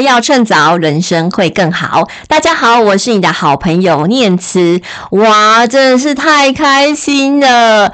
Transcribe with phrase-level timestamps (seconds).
[0.00, 2.08] 要趁早，人生会更好。
[2.28, 4.80] 大家好，我是你的好朋友念慈。
[5.10, 7.92] 哇，真的是太开心了！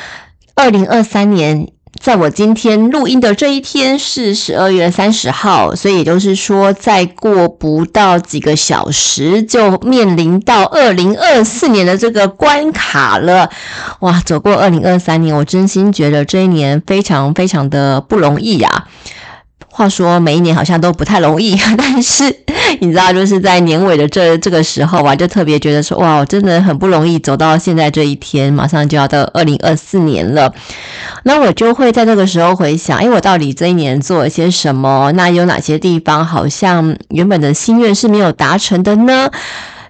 [0.54, 1.68] 二零二三年。
[2.00, 13.48] 在我今天录音的这一天是十二月三十号，所以也就是说，再过不到几个小时就面临到二零二四年的这个关卡了。
[14.00, 18.86] 哇，走过二零二三年，我真心觉得这一年非常非常的不容易呀。
[19.74, 22.24] 话说每一年好像都不太容易， 但是
[22.80, 30.52] 你知道，就是在年尾的这这个时候啊，就特别觉得说，哇，真的很不容易走到现在这一天，马上就要到二零二四年了。
[31.22, 35.10] 那我就会在这个时候回想，哎，我到底这一年做了些什么？
[35.12, 39.30] 那有哪些地方好像原本的心愿是没有达成的呢？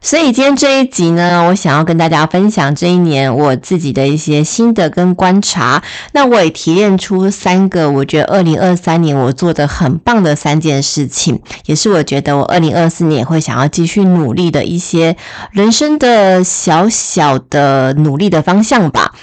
[0.04, 5.80] 所以今天这一集呢，我想要跟大家分享这一年我自己的一些心得跟观察。
[6.10, 15.16] 那我也提炼出三个我觉得二零二三年我做的很棒的三件事情，也是我觉得我二零二四年会想要继续努力的一些
[15.52, 19.14] 人生的小小的努力的方向吧。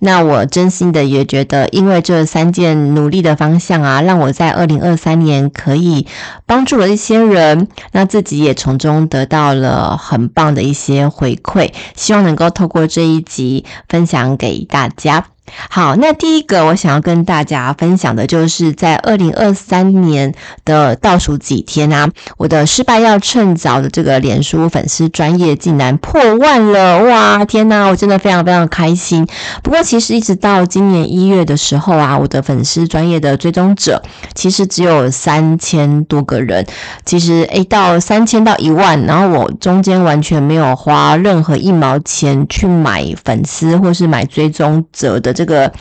[0.00, 6.06] 那我真心的也觉得，因为这三件努力的方向啊，让我在二零二三年可以
[6.44, 15.26] 帮助了一些人，那自己也从中得到了很棒的一些回馈，希望能够透过这一集分享给大家。
[15.70, 29.26] 好，那第一个我想要跟大家分享的就是在二零二三年的倒数几天啊，我的失败要趁早的这个脸书粉丝专业竟然破万了，哇，天呐，我真的非常非常开心。
[29.62, 34.02] 不过其实一直到今年一月的时候啊，我的粉丝专业的追踪者
[34.34, 36.66] 其实只有三千多个人，
[37.04, 45.35] 其实诶到三千到一万，然后我中间完全没有花任何一毛钱去买粉丝或是买追踪者的。
[45.36, 45.72] 这个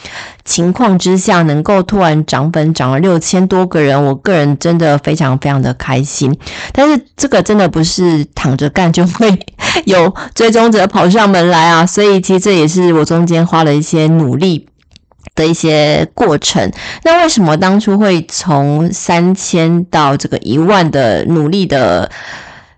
[0.43, 6.37] 情况之下，能够突然涨粉涨了六千多个人，我个人真的非常非常的开心。
[6.71, 9.39] 但是这个真的不是躺着干就会
[9.85, 14.67] 有追踪者跑上门来啊，所以其实这也是我中间花了一些努力
[15.33, 16.71] 的一些过程。
[17.03, 22.11] 那为什么当初会从三千到这个一万的努力的？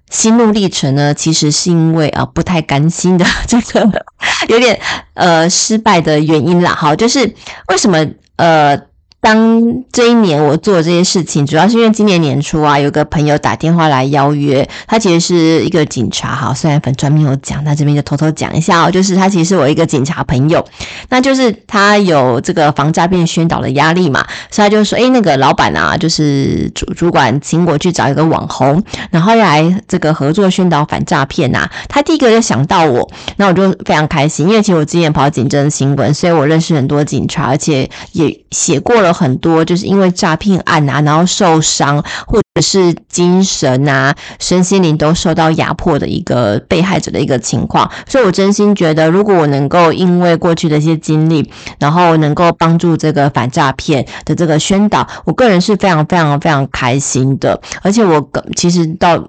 [0.09, 4.05] 心路历程呢，其实是因为啊不太甘心的 这个
[4.47, 4.79] 有点
[5.13, 6.73] 呃失败的原因啦。
[6.73, 7.33] 好，就是
[7.67, 8.05] 为什么
[8.37, 8.87] 呃。
[9.19, 20.63] 当这一年我做这些事情，主要是因为今年年初啊，有个朋友打电话来邀约，他其实是一个警察，哈，虽然粉专没有讲，那这边就偷偷讲一下哦，就是他其实是我一个警察朋友，
[21.09, 39.06] 那就是他有这个防诈骗宣导的压力嘛，所以他就说，诶，那个老板啊，就是主主管请我去找一个网红，然后来这个合作宣导反诈骗呐，他第一个就想到我，那我就非常开心，因为其实我之前跑警侦新闻，所以我认识很多警察，而且也写过了。
[39.07, 59.27] 有很多就是因为诈骗案啊，然后受伤，或者是精神啊、身心灵都受到压迫的一个被害者的一个情况，所以我真心觉得，如果我能够因为过去的一些经历，然后能够帮助这个反诈骗的这个宣导，我个人是非常非常非常开心的，而且我其实到。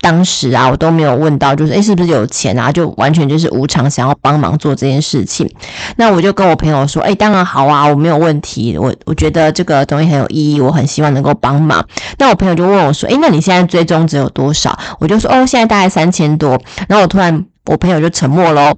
[0.00, 2.70] 当时啊，我都没有问到，就是诶，是不是有钱啊？
[2.70, 5.50] 就完全就是无偿想要帮忙做这件事情。
[5.96, 8.76] 那我就跟我朋友说，诶，当然好啊，我没有问题。
[8.76, 11.86] 我我觉得这个东西很有意义，我很希望能够帮忙。
[12.18, 14.78] 那我朋友就问我说，诶，那你现在追踪只有多少？
[14.98, 16.60] 我就说，哦，现在大概三千多。
[16.86, 18.76] 然后我突然，我朋友就沉默咯，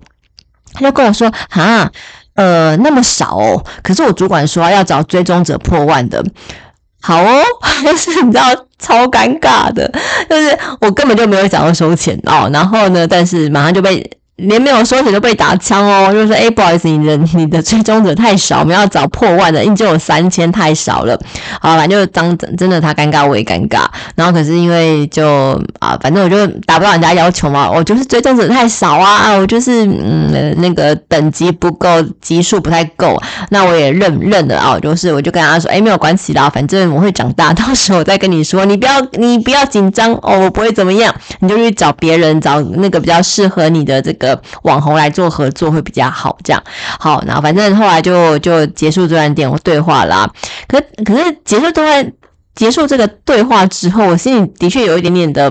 [0.75, 1.91] 他就跟我说，哈，
[2.35, 3.65] 呃，那么少哦。
[3.83, 6.25] 可是我主管说要找追踪者破万的。
[7.03, 7.43] 好哦，
[7.85, 8.45] 就是你知道
[8.79, 9.91] 超尴尬的，
[10.31, 14.09] 就是我根本就没有想要收钱哦，然后呢，但是马上就被。
[14.43, 21.19] 连没有收钱都被打枪哦，就是说，哎，不好意思，你的你的追踪者太少，我们要找破万的，因为只有三千太少了。
[21.61, 23.85] 好，反正就当真的他尴尬，我也尴尬。
[24.15, 33.21] 然后可是因为就啊，反正我就达不到人家要求嘛，我就是追踪者太少啊，我就是嗯那个等级不够，级数不太够。
[33.51, 44.32] 那我也认认了啊，就是我就跟他说，哎，没有关系啦，反正我会长大，到时候我再跟你说，你不要你不要紧张哦，我不会怎么样，你就去找别人，找那个比较适合你的这个。
[44.63, 46.63] 网红来做合作会比较好，这样
[46.99, 50.31] 好，然后反正后来就就结束这段电话对话啦。
[50.69, 52.13] 可可是结束这段
[52.55, 55.51] 结束这个对话之后，我心里的确有一点点的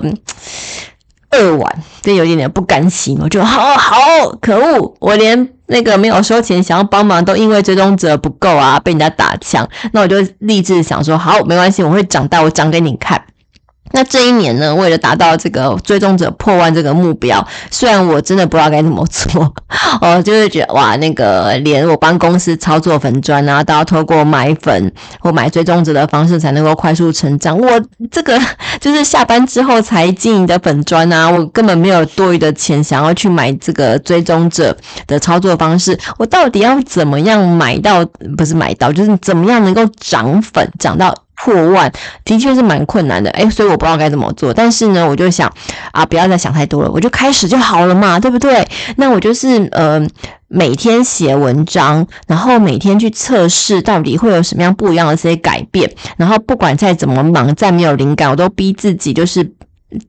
[1.30, 3.18] 扼腕，就有一点点不甘心。
[3.20, 3.98] 我就好好
[4.40, 9.68] 可恶，我连那个没有收钱想要帮忙，都因为追踪者不够啊，被人家打枪。
[9.92, 13.24] 那我就立志想说，好，没关系，我会长大，我长给你看。
[13.92, 19.52] 那这一年呢，为了达到这个追踪者破万这个目标，虽然我真的不知道该怎么做，
[20.00, 27.58] 哦，就是觉得哇，那个连我帮公司操作粉专啊，都要透过买粉或买追踪者的方式才能够快速成长。
[27.58, 27.80] 我
[28.10, 28.38] 这个
[28.80, 35.98] 就是下班之后才经营的粉专啊，我根本没有多余的钱想要去买这个追踪者的操作方式。
[36.18, 38.04] 我到底要怎么样买到？
[38.36, 41.14] 不是买到，就是怎么样能够涨粉，涨到？
[41.42, 41.90] 破万
[42.24, 44.54] 的确是蛮困难的，诶，所以我不知道该怎么做。
[44.54, 45.52] 但是呢，我就想
[45.90, 48.68] 啊，不要再想太多了，我就开始就好了嘛，对不对？
[48.96, 50.00] 那我就是呃，
[50.46, 55.92] 每天写文章，然后每天去测试到底会有什么样不一样的这些改变。
[56.16, 59.52] 然后不管再怎么忙，再没有灵感，我都逼自己就是。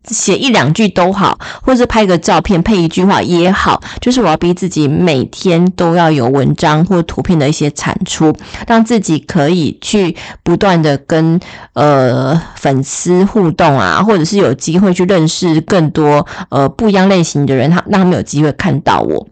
[0.05, 8.35] 写一两句都好，或者是拍个照片配一句话也好，就是我要逼自己每天都要有文章或图片的一些产出，
[8.67, 11.39] 让自己可以去不断的跟
[11.73, 19.27] 呃粉丝互动啊，或者是有机会去认识更多呃不一样类型的人，他让他们有机会看到我。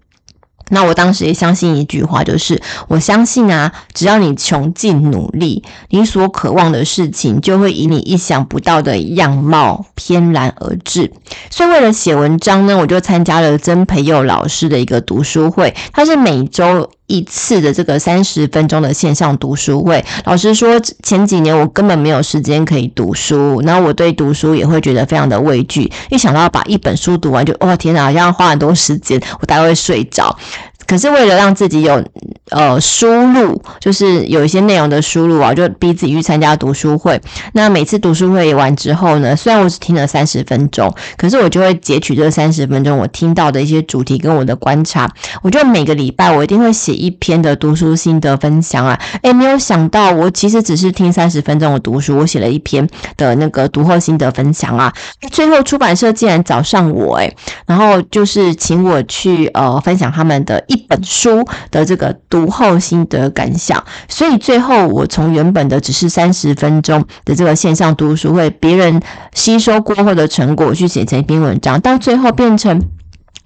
[0.72, 11.12] 那我当时也相信一句话，就是我相信啊，只要你穷尽努力，你所渴望的事情就会以你意想不到的样貌翩然而至。
[11.50, 20.04] 所以为了写文章呢，我就参加了曾培佑老师的一个读书会，他是每周一次的这个三十分钟的线上读书会。
[20.24, 30.38] 老实说，前几年我根本没有时间可以读书，然后我对读书也会觉得非常的畏惧，一想到要把一本书读完就，就哦天哪，好像要花很多时间，我大概会睡着。
[30.88, 32.04] 可是为了让自己有
[32.50, 37.22] 呃输入，就是有一些内容的输入啊，就逼自己去参加读书会。
[37.54, 45.10] 那每次读书会完之后呢，虽然我只听了三十分钟，可是我就会截取这三十分钟我听到的一些主题跟我的观察。
[45.42, 49.00] 我就每个礼拜我一定会写一篇的读书心得分享啊。
[49.22, 52.86] 诶，没有想到我其实只是听三十分钟的读书，我写了一篇
[53.16, 54.92] 的那个读后心得分享啊。
[55.32, 57.34] 最后出版社竟然找上我诶，
[57.66, 60.81] 然后就是请我去呃分享他们的一。
[60.88, 69.02] 本书的这个读后心得感想，所以最后我从原本的只是三十分钟的这个线上读书会，别人
[69.34, 72.82] 吸收过后的成果去写成一篇文章，到最后变成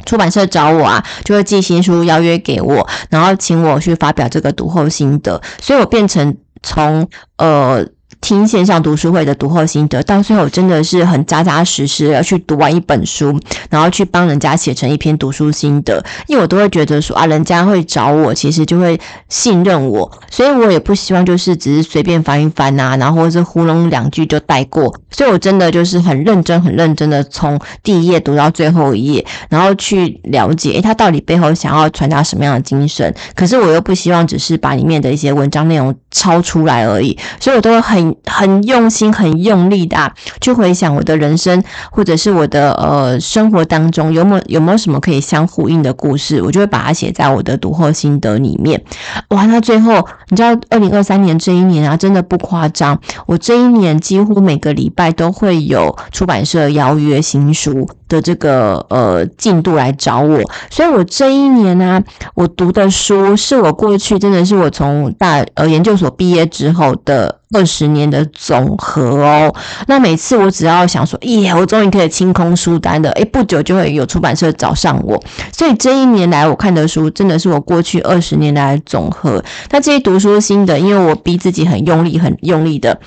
[0.05, 7.07] 出版社找我啊，就会寄新书邀约给我，然后请我去发表这个读后心得，所以我变成从
[7.37, 7.85] 呃。
[8.25, 13.39] 听线上读书会的读后心得，到最后真的是很扎扎实实要去读完一本书，
[13.69, 16.03] 然后去帮人家写成一篇读书心得。
[16.25, 18.99] 因为我都会觉得说啊，人家会找我，其实就会
[19.29, 24.91] 信任我，所以我也不希望就是只是随便翻一翻啊，然后是糊弄两句就带过。
[25.11, 33.13] 所以我真的就是很认真、很认真的从第一页读到最后一页，然后去了解，诶，他到底背后想要传达什么样的精神。
[33.35, 38.14] 可是我又不希望只是把里面的一些文章内容抄出来而已，所以我都会很。
[38.25, 48.81] 很用心、很用力的、啊、去回想我的人生，或者是我的呃生活当中有没有有没有什么可以相呼应的故事，我就会把它写在我的读后心得里面。
[49.29, 62.01] 哇，那最后你知道，二零二三年这一年啊，真的不夸张，我这一年几乎每个礼拜都会有出版社邀约新书的这个呃进度来找我，所以我这一年呢、
[62.33, 67.39] 我读的书是我过去真的是我从大呃研究所毕业之后的。
[67.55, 69.55] 二十年的总和哦，
[69.87, 75.17] 那每次我只要想说，耶，我终于可以清空书单了，诶，不久就会有出版社找上我。
[75.53, 79.41] 所以这一年来我看的书，真的是我过去二十年来的总和。
[79.69, 82.99] 那这些读书心得，因为我逼自己很用力、很用力的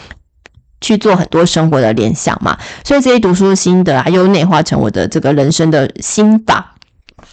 [0.81, 6.75] 去做很多生活的联想嘛，所以这些读书心得啊，又内化成我的这个人生的心法。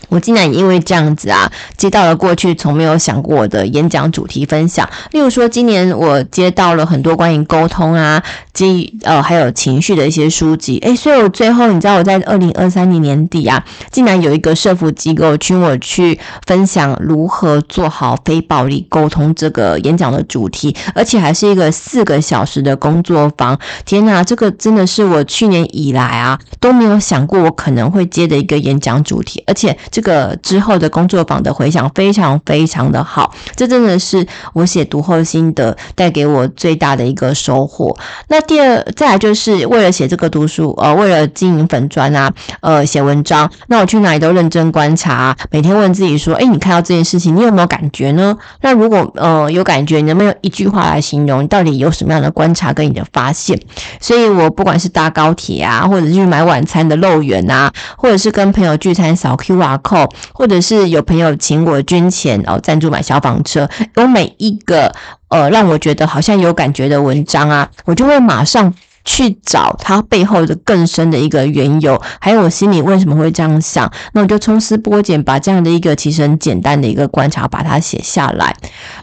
[0.10, 4.88] 我竟然因为这样子啊，接到了过去从没有想过的演讲主题分享。
[5.12, 8.24] 例如说，今年我接到了很多关于沟通啊，
[8.54, 10.78] 及呃还有情绪的一些书籍。
[10.84, 23.60] 诶，所以我最后你知道我在二零二三年年底啊，竟然有一个社福机构请我去分享如何做好非暴力沟通这个演讲的主题，而且还是一个四个小时的工作坊。
[23.86, 29.75] 天哪，这个真的是我去年以来啊都没有想过我可能会接的一个演讲主题，而且。
[29.92, 37.96] 这个之后的工作坊的回响非常非常的好，这真的是我写读后心得带给我最大的一个收获。
[38.27, 48.38] 那第二，再来就是为了写这个读书，呃，为了经营粉砖啊，呃，写文章，那我去哪里都认真观察，每天问自己说，诶，你看到这件事情，你有没有感觉呢？
[48.62, 53.60] 那如果呃有感觉，你能不能用一句话来形容，你到底有什么样的观察跟你的发现？
[54.00, 64.94] 所以我不管是搭高铁啊，或者是去买晚餐的肉圆啊，或者是跟朋友聚餐扫 Q R 扣，或者是有朋友请我捐钱哦，赞助买消防车，有每一个
[65.29, 68.74] 呃让我觉得好像有感觉的文章啊，我就会马上
[69.05, 73.89] 去找它背后的更深的一个缘由，还有我心里为什么会这样想。
[74.13, 78.53] 那我就抽丝剥茧，把这样的一个其实很简单的一个观察，把它写下来。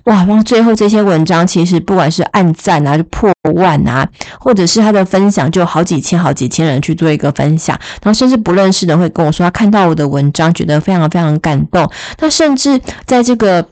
[0.04, 4.06] 哇，然后最后这些文章其实不管是按赞啊，就破万啊，
[4.38, 11.88] 或者是他的分享，就好几千、好几千人去做一个分享，然后甚至不认识的会跟我说，他看到我的文章，觉得非常非常感动。
[12.18, 13.66] 他甚至在这个。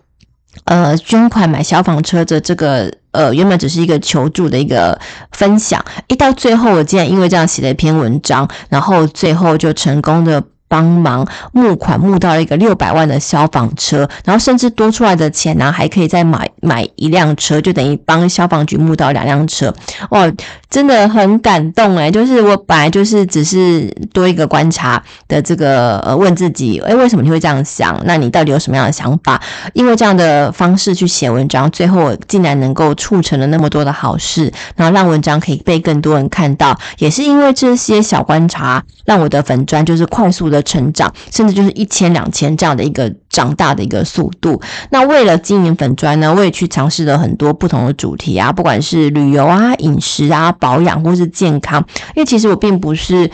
[0.64, 4.98] 呃，捐款买消防车的这个呃，原本只是一个求助的一个
[5.32, 10.42] 分享，一到最后，我竟然因为这样写了一篇文章，然后最后就成功的。
[10.70, 19.74] 帮忙募款募到一个六百万的消防车，然后甚至多出来的钱呢，还可以再买买一辆车，就等于帮消防局募到两辆车。
[20.10, 20.30] 哇，
[20.70, 28.00] 真的很感动诶，就是我本来就是只是多一个观察的这个呃，问自己，诶，为什么你会这样想？
[28.04, 29.42] 那你到底有什么样的想法？
[29.72, 40.59] 因为这样的方式去写文章，最后竟然能够促成了那么多的好事，然后让文章可以被更多人看到，也是因为这些小观察，让我的粉砖就是快速的。
[40.62, 44.60] 成长，甚至就是一千两千这样的一个长大的一个速度。
[44.90, 51.84] 那为了经营粉砖呢，我也去尝试了很多不同的主题啊，不管是旅游啊、饮食啊、保养或是健康。
[52.14, 53.30] 因为其实我并不是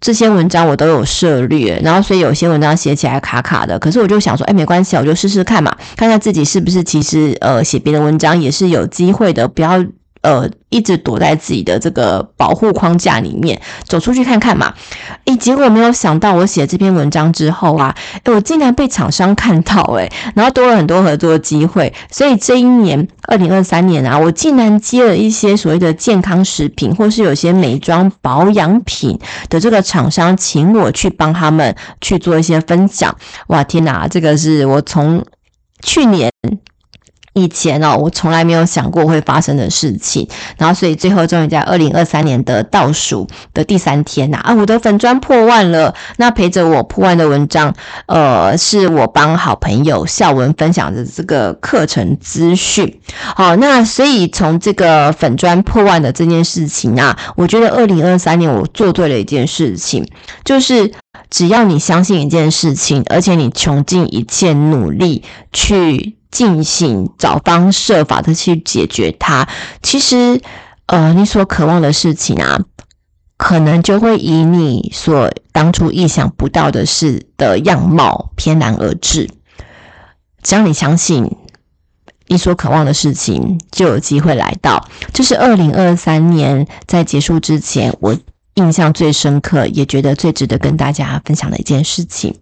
[0.00, 3.78] 这些文章我都有涉猎，然后所以有些文章写起来卡卡的。
[3.78, 9.84] 可是我就想说，哎，没关系，我就试试看嘛，看看自己是不是其实呃写别的文章也是有机会的，不要。
[10.24, 14.72] 呃，一直躲在自己的这个保护框架里面，走出去看看嘛。
[15.26, 21.92] 诶，结果没有想到，我写这篇文章之后啊，诶，我竟然被厂商看到，诶，然后多了很多合作机会。
[22.10, 33.14] 所以这一年，二零二三年啊，我竟然接了一些所谓的健康食品，或是有些美妆保养品的这个厂商，请我去帮他们去做一些分享。
[33.48, 35.22] 哇，天哪，这个是我从
[35.82, 36.30] 去年。
[37.34, 40.26] 以前哦，我从来没有想过会发生的事情，
[40.56, 45.94] 然后所以最后终于在二零二三年的倒数的第三天呐，啊，我的粉专破万了。
[46.16, 47.74] 那陪着我破万的文章，
[48.06, 53.00] 呃，是我帮好朋友孝文分享的这个课程资讯。
[53.34, 60.08] 好，那所以从这个粉专破万的这件事情啊，我觉得二零二三年我做对了一件事情，
[60.44, 60.92] 就是
[61.30, 66.14] 只要你相信一件事情，而且你穷尽一切努力去。
[66.34, 69.48] 进行找方设法的去解决它，
[69.82, 70.42] 其实，
[70.86, 72.58] 呃，你所渴望的事情啊，
[73.36, 79.30] 可能就会以你所当初意想不到的事的样貌翩然而至。
[80.42, 81.36] 只要你相信，
[82.26, 84.88] 你所渴望的事情就有机会来到。
[85.12, 88.18] 这是二零二三年在结束之前，我
[88.54, 92.40] 印象最深刻，也觉得最值得跟大家分享的一件事情。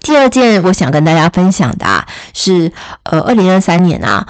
[0.00, 2.72] 第二件我想跟大家分享的啊，是，
[3.04, 4.26] 呃，二零二三年啊，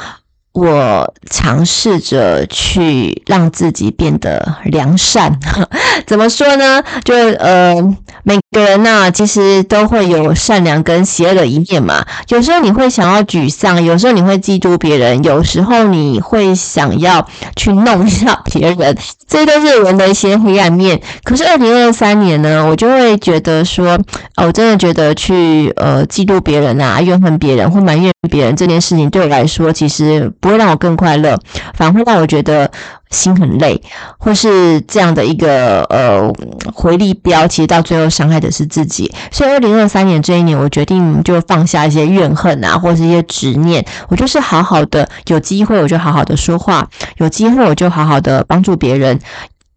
[0.53, 5.39] 我尝试着去让自己变得良善。
[6.07, 6.83] 怎么说呢？
[7.05, 7.75] 就呃，
[8.23, 12.03] 每个人呐、啊，其实都会有善良跟邪恶的一面嘛。
[12.29, 20.99] 有时候你会想要沮丧，有时候你会嫉妒别人，有时候你会想要去弄一下别人，这都是人的一些黑暗面。
[21.25, 23.99] 可是二零二三年呢，我就会觉得说，
[24.37, 31.39] 哦，我真的觉得去呃嫉妒别人啊，怨恨别人或埋怨别人这件事情，对我来说其实不会让我更快乐，
[31.75, 32.71] 反而会让我觉得。
[33.11, 33.83] 心很累，
[34.19, 36.31] 或是这样的一个呃
[36.75, 39.13] 回力镖，其实到最后伤害的是自己。
[39.31, 49.19] 所以，二零二三年这一年，我决定就放下一些怨恨啊，或是一些执念，我就是好好的，有机会我就好好的说话，有机会我就好好的帮助别人。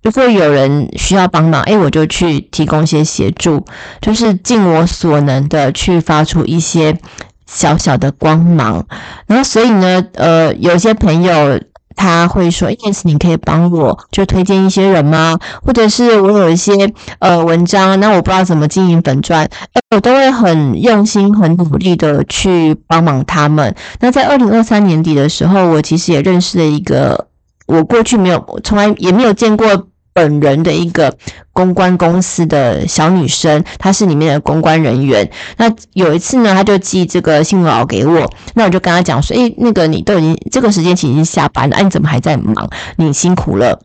[0.04, 3.66] 如果有人需要帮忙，诶，我就去提供一些协助，
[4.02, 6.98] 就是尽我所能的去发出一些
[7.46, 8.86] 小小的光芒。
[9.28, 11.60] 然后，所以呢，呃，有些朋友。
[12.02, 15.38] 他会说：“：“Yes，，你可以帮我，就推荐一些人吗？
[15.64, 23.76] 或者是我有一些呃文章，那我不知道怎么经营粉钻，哎，我都会很用心、很努力的去帮忙他们。
[24.00, 27.28] 那在二零二三年底的时候，我其实也认识了一个
[27.68, 29.68] 我过去没有、从来也没有见过。”
[30.14, 31.16] 本人的一个
[31.54, 35.30] 公关公司的小女生，她是里面的公关人员。
[35.58, 42.70] 那有一次呢，她就寄这个新闻稿给我，那我就跟她讲说：“诶，那个你都已经这个时间其实已经下班了，哎，你怎么还在忙？
[42.98, 43.80] 你辛苦了。”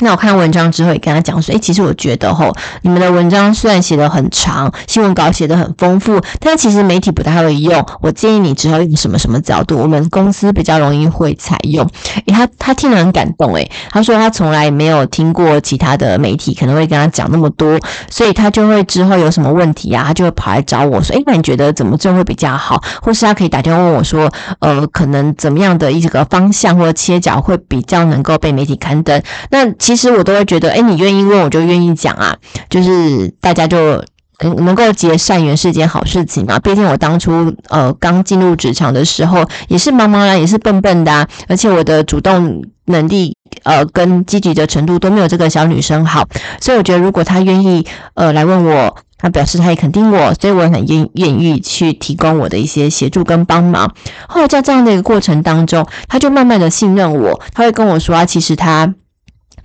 [0.00, 7.84] 那我看文章之后也跟他讲说，诶，其实我觉得吼，你们的文章虽然写得很长，新闻稿写得很丰富，但其实媒体不太会用。
[8.00, 11.84] 我建议你之后用什么什么角度，我们公司比较容易会采用。
[12.26, 17.78] 诶，他他听了很感动，诶，他说他从来没有听过其他的媒体可能会跟他讲那么多，
[18.08, 22.80] 所以他就会之后有什么问题啊，他就会跑来找我说，诶，那你觉得怎么做会比较好？
[23.02, 29.20] 或是他可以打电话问我说，呃，可能怎么样的一个方向或者切角会比较能够被媒体刊登？
[29.50, 29.68] 那。
[29.88, 32.36] 其实我都会觉得，哎，你愿意问我就愿意讲啊，
[32.68, 34.04] 就是大家就。
[34.40, 36.60] 能够结善缘是件好事情嘛？
[36.60, 46.28] 毕竟我当初呃刚进入职场的时候也是茫茫然，也是笨笨的啊，而且我的主动能力呃跟积极的程度都没有这个小女生好，
[46.60, 53.92] 所以我觉得如果她愿意呃来问我，她表示她也肯定我，所以我很愿愿意去提供我的一些协助跟帮忙。
[54.28, 58.94] 后来在这样的一个过程当中，她就慢慢的信任我，她会跟我说啊，其实她。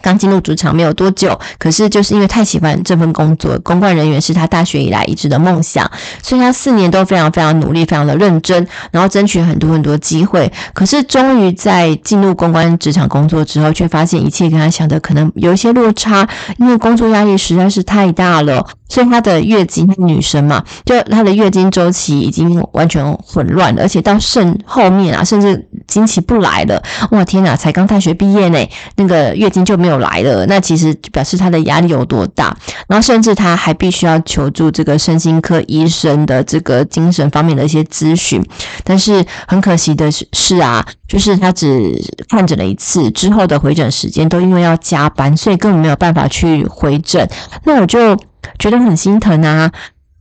[0.04, 5.90] 刚进入职场没有多久，可是就是因为太喜欢这份工作，公关人员是他大学以来一直的梦想，
[6.22, 10.52] 所以他四年都非常非常努力，非常的认真，然后争取很多很多机会。
[10.74, 18.68] 可是终于在进入公关职场工作之后，却发现一切跟他想的可能有一些落差，因为工作压力实在是太大了。
[18.94, 26.80] 所以她的月经，女生嘛，就她的月经周期已经完全混乱了，而且到甚后面啊，甚至经期不来了。
[27.10, 30.46] 哇，天哪，才刚大学毕业呢，那个月经就没有来了。
[30.46, 32.56] 那其实表示她的压力有多大。
[32.88, 38.46] 然后甚至她还必须要求助这个身心科医生的这个精神方面的一些咨询。
[38.84, 47.28] 但是很可惜的是啊，就是她只看诊了一次，之后的回诊时间都因为要加班，所以根本没有办法去回诊。
[47.64, 48.16] 那我就。
[48.60, 49.72] 觉得很心疼啊！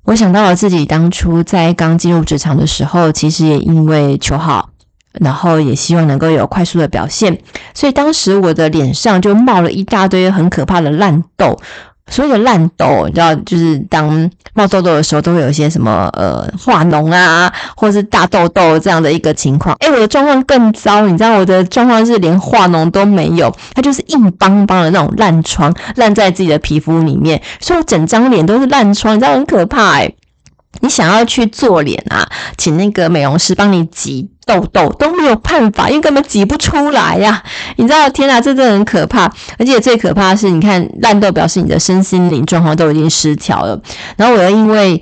[0.05, 4.71] 我想到了自己当初在刚进入职场的时候，其实也因为求好，
[5.13, 7.39] 然后也希望能够有快速的表现，
[7.75, 11.59] 所以当时我的脸上就冒了一大堆很可怕的烂痘。
[12.13, 19.75] 所谓的烂痘，你知道，就是当冒痘痘的时候，都会有一些什么呃化脓啊，或者是大痘痘这样的一个情况。
[19.81, 30.15] 诶，我的状况更糟，你知道我的状况是连化脓都没有，它就是硬邦邦的那种烂疮，烂在自己的皮肤里面，所以我整张脸都是烂疮，你知道很可怕诶。
[30.81, 37.43] 你想要去做脸啊，请那个美容师帮你挤痘痘都没有办法，因为根本挤不出来呀、
[37.77, 39.33] 你知道，天哪，这真的很可怕。
[39.59, 43.81] 而且最可怕的是，你看烂痘表示你的身心灵状况都已经失调了。
[44.17, 45.01] 然后我又因为。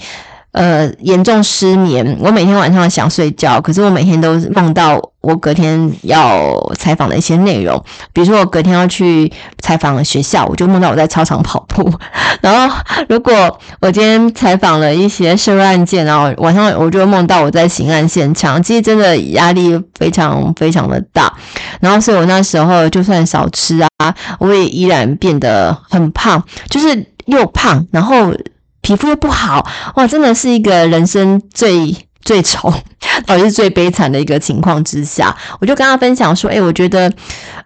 [0.53, 11.89] 呃，严重失眠，我每天晚上想睡觉，可是我每天都梦到我隔天要采访的一些内容，比如说我隔天要去采访学校，我就梦到我在操场跑步。
[12.43, 12.77] 然后
[13.09, 13.33] 如果
[13.81, 21.33] 我今天采访了一些社会案件，然后晚上我就梦到我在刑案现场，其实真的压力非常非常的大。
[21.81, 28.35] 然后所以我那时候就算少吃啊，我也依然变得很胖，就是又胖，然后。
[28.81, 29.67] 皮肤又不好，
[29.97, 32.73] 哇，真的是一个人生最最丑，
[33.29, 37.13] 或者是最悲惨的一个情况之下，我就跟他分享说，诶、我觉得，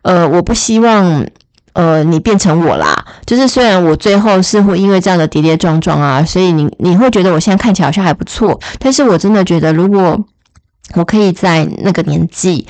[0.03, 1.27] 呃，我不希望，
[1.73, 3.05] 呃，你变成我啦。
[3.27, 10.19] 就是虽然我最后是会因为这样的跌跌撞撞啊，所以你你会觉得我现在看起来好像还不错，但是我真的觉得如果。
[10.93, 12.67] 我可以在那个年纪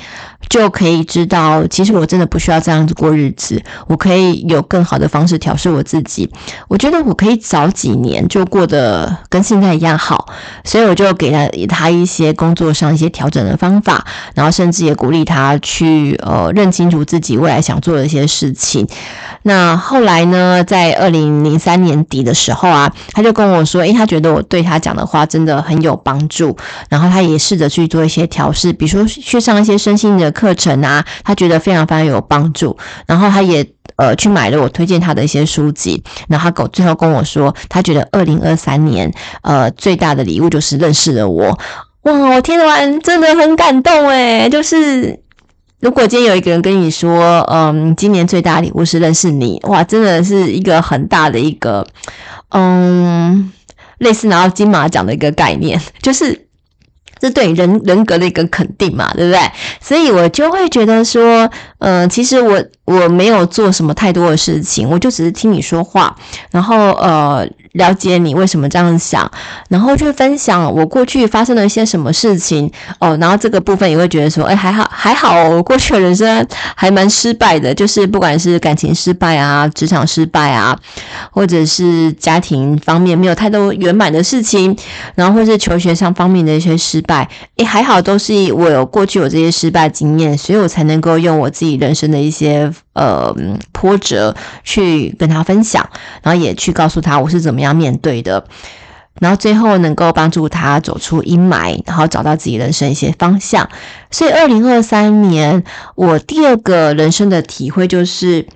[0.48, 3.60] 就可以知道，其实我真的不需要这样子过日子。
[3.88, 6.30] 我可以有更好的方式调试我自己。
[6.68, 10.28] 我觉得我可以早几年就过得跟现在一样好，
[10.64, 18.86] 所以我就给了他一些工作上一些调整的方法，然后甚至也鼓励他去呃认清楚自己未来想做的一些事情。
[19.42, 26.56] 那后来呢，在二零零三年底的时候啊，他就跟我说，诶，他觉得我对他讲的话真的很有帮助，
[26.88, 32.76] 然后他也试着去做一些调试，比如说去上一些身心的课程啊，他觉得非常非常有帮助。
[33.06, 39.12] 然后他也呃去买了我推荐他的一些书籍，然后他跟最后跟我说，他觉得二零二三年
[39.42, 41.58] 呃最大的礼物就是认识了我。
[42.02, 45.20] 哇，我听完真的很感动诶，就是。
[45.80, 51.86] 如果今天有一个人跟你说，嗯，今年最大的礼物是认识你，哇，真的是一个很大的一个，
[52.48, 53.52] 嗯，
[53.98, 56.46] 类似拿到金马奖的一个概念，就是
[57.26, 59.40] 是对人人格的一个肯定嘛，对不对？
[59.80, 66.16] 所以我就会觉得说，呃，其实我我没有做什么太多的事情，我就只是听你说话，
[66.50, 67.48] 然后呃。
[67.74, 69.30] 了解你为什么这样想，
[69.68, 80.78] 然后去分享我过去发生了一些什么事情哦，然后这个部分也会觉得说，哎，还好还好，我过去的人生还蛮失败的，就是不管是感情失败啊、职场失败啊，
[81.30, 84.76] 或者是家庭方面没有太多圆满的事情，
[85.16, 92.72] 然后或是求学上方面的一些失败，哎，还好都是我有过去有这些失败经验，所以我才能够用我自己人生的一些。
[92.94, 93.34] 呃，
[93.72, 95.88] 波折去跟他分享，
[96.22, 98.46] 然后也去告诉他我是怎么样面对的，
[99.20, 103.68] 然后最后能够帮助他走出阴霾，然后找到自己人生一些方向。
[104.10, 105.64] 所以，二零二三年
[105.96, 108.46] 我第二个人生的体会就是，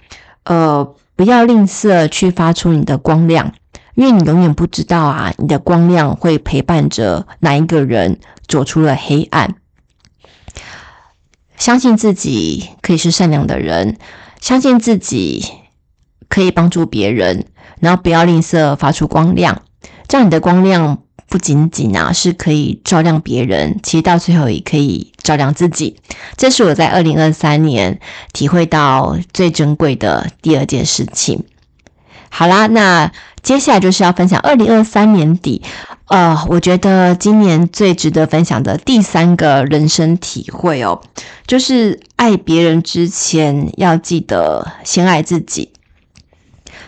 [0.44, 3.52] 呃，不要吝啬去发出你的光亮，
[3.96, 9.56] 因为你永远不知道啊，你的光亮会陪伴着哪一个人走出了黑暗。
[11.56, 13.96] 相信自己可以是善良的人。
[14.40, 15.44] 相信自己
[16.28, 17.44] 可以帮助别人，
[17.80, 19.62] 然后不要吝啬发出光亮，
[20.06, 26.00] 这样你的光亮不仅仅啊是可以照亮别人，其实到最后也可以照亮自己。
[26.36, 28.00] 这是我在二零二三年
[28.32, 31.44] 体会到最珍贵的第二件事情。
[32.30, 33.12] 好啦，那
[33.48, 35.62] 接下来就是要分享二零二三年底，
[36.08, 41.00] 呃，我觉得今年最值得分享的第三个人生体会哦，
[41.46, 45.70] 就是爱别人之前要记得先爱自己。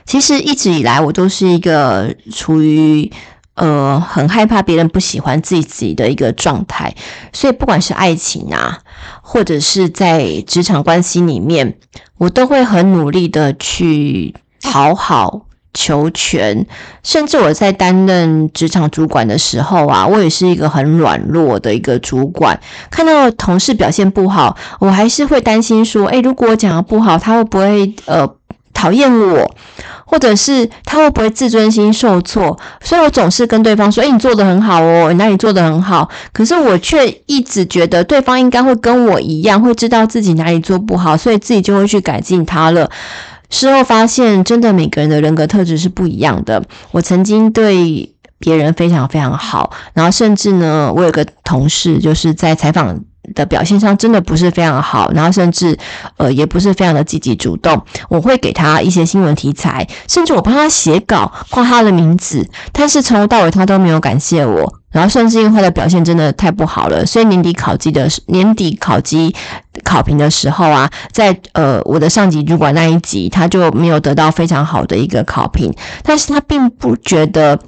[0.05, 3.11] 其实一直以来，我都是一个处于
[3.55, 6.95] 呃很害怕别人不喜欢自己自己的一个状态，
[7.33, 8.81] 所以不管是爱情啊，
[9.23, 11.79] 或者是在职场关系里面，
[12.19, 14.35] 我都会很努力的去。
[14.63, 16.67] 讨好、求全，
[17.03, 22.59] 甚至我在担任职场主管的时候啊，我也是一个很软弱的一个主管。
[22.91, 28.29] 看到同事表现不好，我还是会担心说：诶，如果我讲的不好，他会不会呃
[28.75, 29.55] 讨厌我？
[30.05, 32.59] 或者是他会不会自尊心受挫？
[32.83, 36.09] 所以我总是跟对方说：诶，你做的很好哦，你哪里做的很好？
[36.33, 42.91] 可是我却一直觉得对方应该会跟我一样，会知道自己哪里做不好，所以自己就会去改进他了。
[43.51, 46.63] 事后发现，真的每个人的人格特质是不一样的。
[46.93, 52.99] 我曾经对别人非常非常好，然后甚至呢，我有个同事就是在采访
[53.35, 55.79] 的表现上真的不是非常好，然后甚至
[56.17, 57.85] 呃也不是非常的积极主动。
[58.09, 64.80] 我会给他一些新闻题材，甚至我帮他写稿，挂他的名字，但是从头到尾他都没有感谢我。
[64.91, 69.35] 然后甚至因为他的表现真的太不好了，所以年底考级的年底考级
[69.85, 75.73] 考评的时候啊，在呃我的上级主管那一级，他就没有得到非常好的一个考评，
[76.03, 77.59] 但是他并不觉得。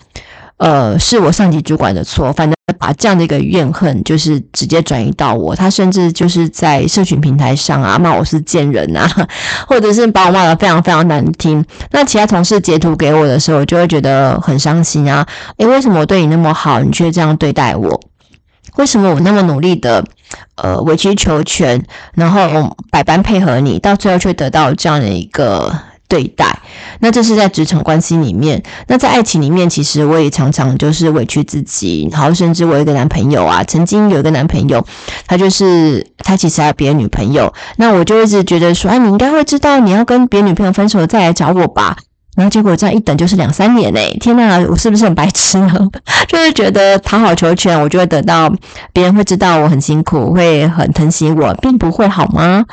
[0.62, 5.56] 呃，是我上级主管的错，反正把这样的一个怨恨，就是直接转移到我。
[5.56, 9.10] 他甚至就是在社群平台上啊，骂我是贱人啊，
[9.66, 11.64] 或者是把我骂得非常非常难听。
[11.90, 15.26] 那其他同事截图给我的时候，我就会觉得很伤心啊。
[15.56, 18.00] 诶，为什么我对你那么好，你却这样对待我？
[18.76, 20.04] 为什么我那么努力的
[20.54, 25.76] 呃委曲求全，然后百般配合你，到最后却得到这样的一个？
[26.12, 26.60] 对待，
[27.00, 28.62] 那这是在职场关系里面。
[28.86, 32.06] 那在爱情里面，其实我也常常就是委屈自己。
[32.12, 34.84] 然后，甚至我有一个男朋友啊，曾经有一个男朋友，
[35.26, 37.50] 他就是他其实还有别的女朋友。
[37.76, 41.96] 那我就一直觉得说，哎，你应该会知道，你要跟别的女朋友分手再来找我吧。
[42.36, 45.88] 然后结果这样一等就是两三年呢，天呐，我是不是很白痴呢？
[46.28, 48.52] 就是觉得讨好求全，我就会得到
[48.92, 52.66] 别人会知道我很辛苦，会很疼惜我，并不会好吗？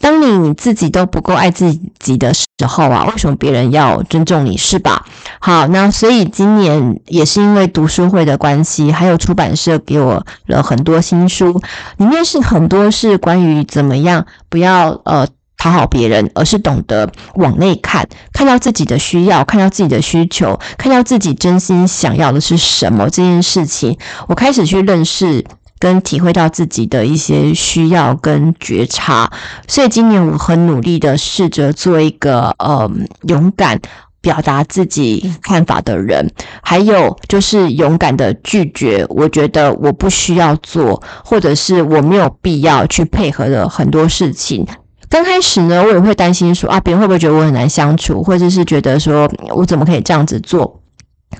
[0.00, 5.04] 当你自己都不够爱自己的时时候啊，为什么别人要尊重你，是吧？
[5.40, 11.60] 好，那所以今年也是因为读书会的关系，还有出版社给我了很多新书，
[11.96, 15.26] 里面是很多是关于怎么样不要呃
[15.58, 23.98] 讨好别人，而是懂得往内看，看到自己的需要，看到自己的需求，看到自己真心想要的是什么这件事情，
[24.28, 25.44] 我开始去认识。
[25.82, 29.28] 跟体会到自己的一些需要跟觉察，
[29.66, 32.88] 所以今年我很努力的试着做一个呃
[33.22, 33.80] 勇敢
[34.20, 36.30] 表达自己看法的人，
[36.62, 44.64] 还有就是勇敢的拒绝，我觉得我不需要做，或者是我没有必要去配合的很多事情。
[45.08, 50.80] 刚开始呢，我也会担心说啊，别人会不会觉得我很难相处，或者是觉得说我怎么可以这样子做？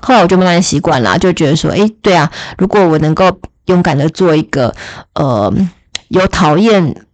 [0.01, 3.39] 后来我就慢慢习惯了，就觉得说，诶，对啊，如果我能够。
[3.65, 4.75] 勇敢的做一个，
[5.13, 5.53] 呃，
[6.07, 7.05] 有讨厌，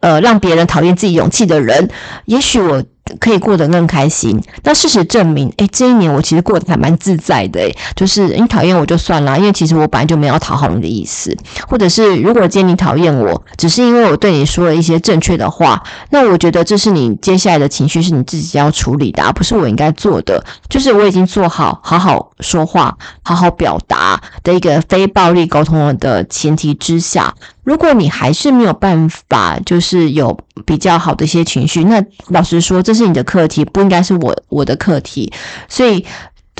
[0.00, 1.88] 呃，让别人讨厌自己勇气的人，
[2.26, 2.82] 也许我。
[3.20, 4.40] 可以过得更开心。
[4.62, 7.60] 那事实证明，诶，这一年我其实过得还蛮自在的。
[7.60, 11.36] 诶，就是你讨厌我就算了，因为其实我本来就没有讨好你的意思。
[11.68, 20.44] 或者是如果今天你讨厌我，只是因为我对你说了一些正确的话，那我觉得这是你接下来的情绪是你自己要处理的，而不是我应该做的。
[20.68, 27.34] 就是我已经做好好好说话、好好表达的一个非暴力沟通的前提之下。
[27.64, 35.32] 如果你还是没有办法，就是有比较好的一些情绪，那老实说，这是你的课题，不应该是我我的课题。
[35.68, 36.04] 所以，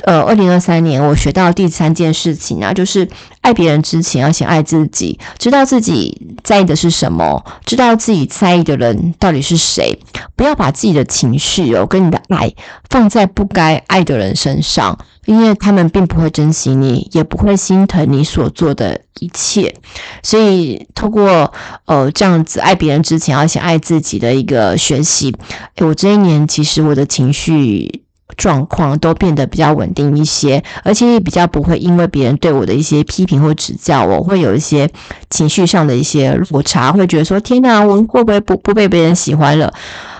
[0.03, 3.07] 呃，二零二三年我学到第三件事情啊，就是
[3.41, 9.97] 爱别人之前要先爱自己，知道自己在意的是什么，知道自己在意的人到底是谁，
[10.35, 12.51] 不要把自己的情绪哦跟你的爱
[12.89, 14.97] 放在不该爱的人身上。
[15.25, 19.75] 因为他们并不会珍惜你，也不会心疼你所做的一切，
[20.21, 21.53] 所以透过
[21.85, 25.33] 呃这样子爱别人之前要先爱自己的一个学习，
[25.75, 28.03] 诶，我这一年其实我的情绪
[28.35, 34.89] 状况都变得比较稳定一些，而且也比较不会因为别人对我的一些批评或指教，我会有一些
[35.29, 39.73] 情绪上的一些落差，会觉得说天哪，我会不会不不被别人喜欢了？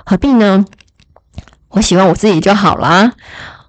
[0.05, 0.63] 何必呢？
[1.69, 3.13] 我喜欢我自己就好啦。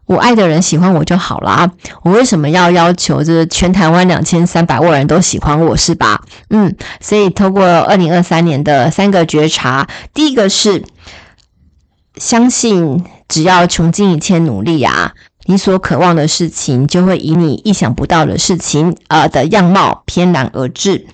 [0.07, 1.73] 我爱的人喜欢我就好了啊。
[2.03, 6.23] 我为什么要要求就是全台湾两千三百万人都喜欢我是吧？
[6.51, 10.85] 嗯，所以透过二零二三年的三个觉察，第一个是
[12.17, 15.13] 相信，只要穷尽一切努力啊。
[15.47, 21.07] 你所渴望的事情，就会以你意想不到的事情，呃的样貌翩然而至。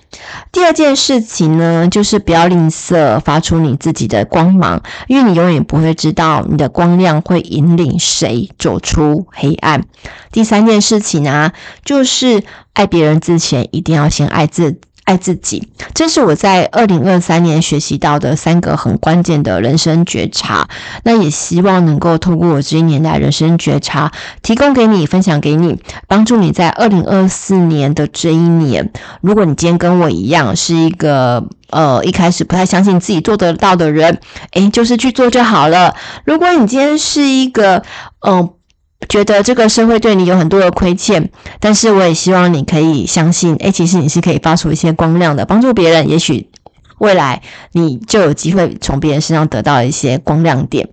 [0.51, 9.85] 第二件事情呢，就是不要吝啬发出你自己的光芒，因为你永远不会知道你的光亮会引领谁走出黑暗。
[10.31, 14.79] 第三件事情啊，就是爱别人之前，一定要先爱自。
[15.11, 20.69] 爱自己，这是我在二零二三年学习到的三个很关键的人生觉察。
[21.03, 28.89] 那也希望能够通过我这一年来人生觉察，提供给你，分享给你，帮助你在二零二四年的这一年。
[29.19, 34.19] 如果你今天跟我一样，是一个呃一开始不太相信自己做得到的人，
[34.53, 35.93] 诶，就是去做就好了。
[36.23, 37.83] 如果你今天是一个
[38.25, 38.49] 嗯。
[39.09, 46.47] 觉得这个社会对你有很多的亏欠，但是我也希望你可以相信，诶，其实你是可以发出一些光亮的，帮助别人，也许
[46.99, 47.41] 未来
[47.73, 50.87] 你就有机会从别人身上得到一些光亮点。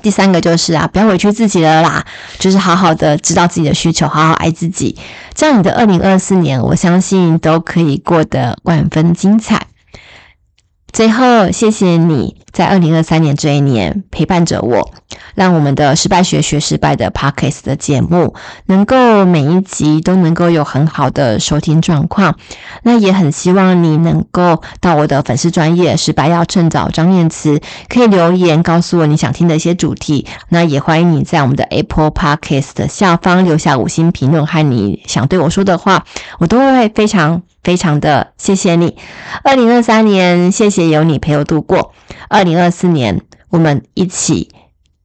[0.00, 2.04] 第三个就是啊，不要委屈自己了啦，
[2.38, 4.96] 就是好好的知道自己的需求，好好爱自己，
[5.34, 9.66] 这样你的二零二四年，我相信都可以过得万分精彩。
[10.90, 14.90] 最后，谢谢你在二零二三年这一年陪伴着我，
[15.34, 18.34] 让我们的失败学学失败的 Podcast 的节目
[18.66, 22.36] 能够每一集都能够有很好的收听状况。
[22.82, 30.26] 那也很希望你能够到我的粉丝专业失败要趁早张念慈，可以留言告诉我你想听的一些主题。
[30.48, 36.04] 那也欢迎你在我们的 Apple Podcast 的下方留下五星评论和你想对我说的话，
[36.38, 37.42] 我都会非常。
[37.62, 38.96] 非常的谢谢你，
[39.44, 41.92] 二零二三年谢谢有你陪我度过，
[42.28, 44.50] 二零二四年我们一起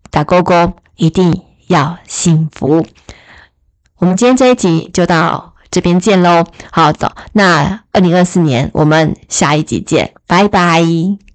[0.10, 2.86] 打勾勾，一定要幸福。
[3.98, 11.33] 我们今天这一集就到这边见喽，好，的，那二零二四年我们下一集见，拜拜。